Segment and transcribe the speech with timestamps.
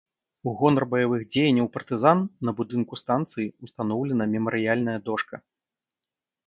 [0.51, 5.35] У гонар баявых дзеянняў партызан на будынку станцыі ўстаноўлена мемарыяльная дошка.